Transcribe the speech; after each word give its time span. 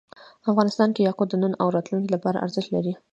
افغانستان 0.51 0.89
کې 0.95 1.05
یاقوت 1.07 1.27
د 1.31 1.35
نن 1.43 1.53
او 1.61 1.67
راتلونکي 1.75 2.09
لپاره 2.15 2.41
ارزښت 2.45 2.69
لري. 2.75 2.93